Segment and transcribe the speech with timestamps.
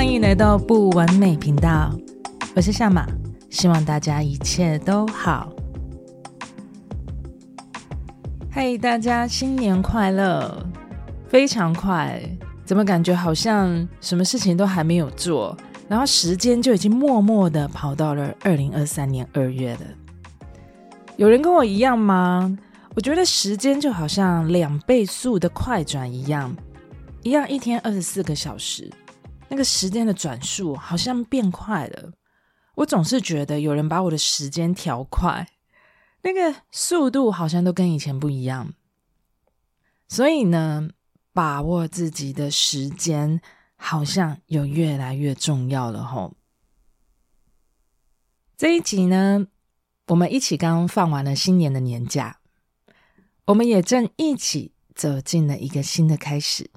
[0.00, 1.94] 欢迎来到不完美频道，
[2.56, 3.06] 我是夏马，
[3.50, 5.52] 希望大家一切都好。
[8.50, 10.66] 嘿，大家新年快乐！
[11.28, 12.18] 非常快，
[12.64, 15.54] 怎么感觉好像什么事情都还没有做，
[15.86, 19.80] 然后时间就已经默默的跑到了二零二三年二月了。
[21.18, 22.56] 有人跟我一样吗？
[22.94, 26.56] 我觉得时间就好像两倍速的快转一样，
[27.22, 28.90] 一样一天二十四个小时，
[29.50, 32.12] 那个时间的转速好像变快了。
[32.76, 35.46] 我总是觉得有人把我的时间调快，
[36.22, 38.72] 那个速度好像都跟以前不一样。
[40.08, 40.90] 所以呢，
[41.32, 43.42] 把握自己的时间
[43.76, 46.34] 好像有越来越重要了吼。
[48.56, 49.46] 这一集呢，
[50.06, 52.38] 我们一起刚放完了新年的年假。
[53.46, 56.70] 我们也正一起走进了一个新的开始，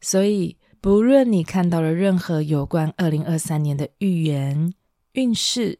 [0.00, 4.74] 所以不论你看到了任何有关二零二三年的预言
[5.12, 5.78] 运势，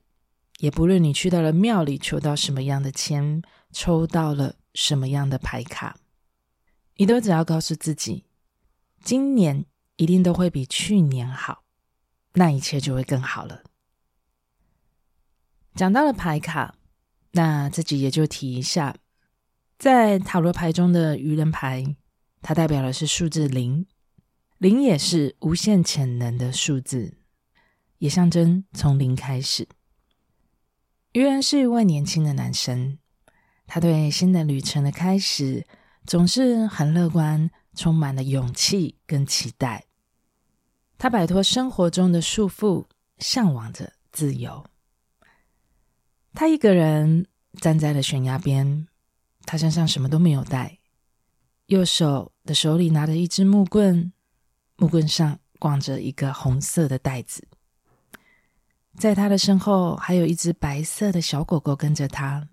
[0.58, 3.42] 也不论你去到了庙里求到什么样的签，
[3.73, 5.97] 抽到了什么样的牌卡，
[6.98, 8.27] 你都只要告诉自己，
[9.03, 11.64] 今年一定都会比去年好，
[12.34, 13.64] 那一切就会更好了。
[15.75, 16.77] 讲到了牌卡，
[17.33, 18.95] 那自己也就提一下。
[19.80, 21.97] 在塔罗牌中的愚人牌，
[22.41, 23.84] 它代表的是数字零，
[24.63, 27.15] 零也是无限潜能的数字，
[27.99, 29.67] 也象征从零开始。
[31.15, 32.97] 愚人是一位年轻的男生，
[33.67, 35.67] 他对新的旅程的开始
[36.07, 39.87] 总是很乐观，充满了勇气跟期待。
[40.97, 42.86] 他摆脱生活中的束缚，
[43.19, 44.65] 向往着自由。
[46.35, 47.27] 他一个人
[47.61, 48.86] 站在了悬崖边。
[49.45, 50.79] 他身上什么都没有带，
[51.67, 54.13] 右手的手里拿着一支木棍，
[54.83, 57.47] 木棍上挂着一个红色的袋子。
[58.98, 62.48] 在他的身后，还有一只白色的小狗狗跟着他。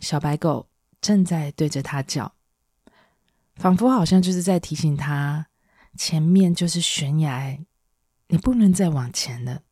[0.00, 0.68] 小白狗
[1.00, 2.34] 正在对着他叫，
[3.54, 5.46] 仿佛好像就是在提醒他，
[5.96, 7.60] 前面就是悬崖，
[8.26, 9.62] 你不能再往前了。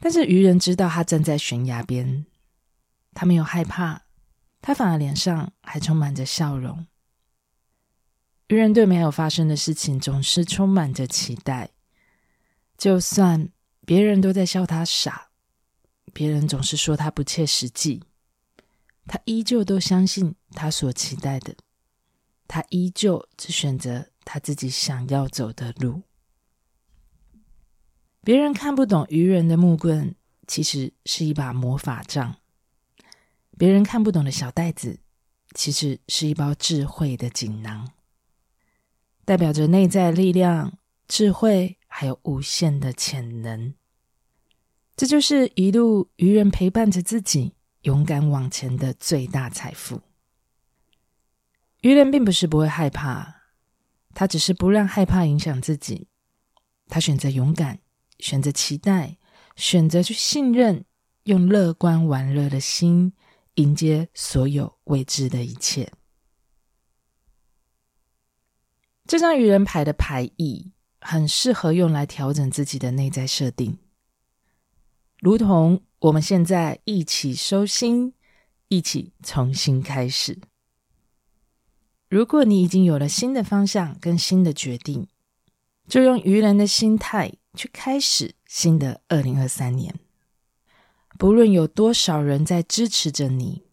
[0.00, 2.26] 但是愚人知道他站在悬崖边，
[3.12, 4.02] 他没有害怕。
[4.60, 6.84] 他反而脸上还充满着笑容。
[8.48, 11.70] 愚人对没有发生的事情总是充满着期待，
[12.76, 13.48] 就算
[13.86, 15.30] 别人都在笑他傻，
[16.12, 18.02] 别人总是说他不切实际，
[19.06, 21.56] 他依旧都相信他所期待的，
[22.46, 26.02] 他依旧只选择他自己想要走的路。
[28.22, 30.14] 别人看不懂愚人的木棍，
[30.46, 32.36] 其实是一把魔法杖。
[33.56, 34.98] 别人看不懂的小袋子，
[35.54, 37.92] 其实是一包智慧的锦囊，
[39.24, 43.74] 代表着内在力量、智慧，还有无限的潜能。
[44.96, 50.02] 这就是一路愚人陪伴着自己，勇敢往前的最大财富。
[51.80, 53.42] 愚人并不是不会害怕，
[54.14, 56.08] 他只是不让害怕影响自己。
[56.88, 57.80] 他选择勇敢，
[58.18, 59.18] 选择期待，
[59.56, 60.84] 选择去信任，
[61.24, 63.12] 用乐观玩乐的心。
[63.56, 65.92] 迎接所有未知的一切。
[69.06, 73.76] 这张愚人牌的牌意很适合用来调整自己的内在设定，
[75.20, 78.14] 如同我们现在一起收心，
[78.68, 80.40] 一起重新开始。
[82.08, 85.06] 如果你已经有了新的方向跟新的决定，
[85.86, 89.94] 就用愚人的心态去开始新的二零二三年。
[91.18, 93.64] 不论有多少人在支持着你，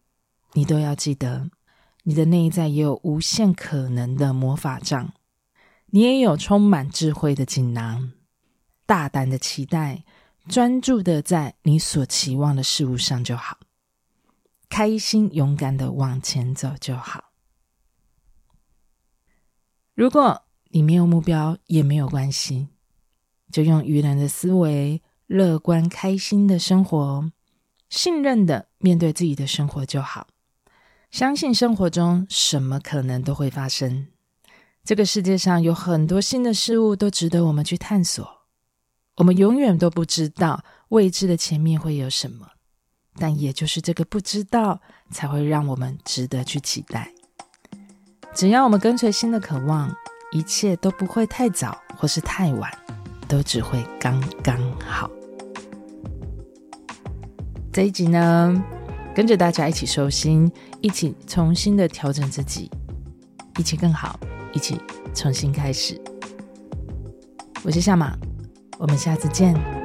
[0.52, 1.50] 你都要记得，
[2.02, 5.14] 你的内在也有无限可能的魔法杖，
[5.94, 8.12] 你也有充满智慧的锦囊。
[8.86, 10.04] 大胆的期待，
[10.48, 13.58] 专注的在你所期望的事物上就好，
[14.70, 17.32] 开心勇敢的往前走就好。
[19.94, 22.68] 如果你没有目标，也没有关系，
[23.50, 25.02] 就用愚人的思维。
[25.26, 27.30] 乐观开心的生活，
[27.88, 30.26] 信任的面对自己的生活就好。
[31.10, 34.08] 相信生活中什么可能都会发生。
[34.84, 38.28] 这个世界上有很多新的事物都值得我们去探索。
[39.16, 42.48] 我们永远都不知道未知的前面会有什么，
[43.16, 44.80] 但也就是这个不知道，
[45.10, 47.12] 才会让我们值得去期待。
[48.34, 49.94] 只要我们跟随新的渴望，
[50.32, 52.68] 一切都不会太早或是太晚，
[53.28, 55.08] 都只会刚刚好。
[57.72, 58.64] 这一集呢，
[59.14, 60.50] 跟着大家一起收心，
[60.80, 62.68] 一起重新的调整自己，
[63.58, 64.18] 一起更好，
[64.52, 64.78] 一起
[65.14, 65.98] 重新开始。
[67.64, 68.16] 我是夏马，
[68.78, 69.81] 我们下次见。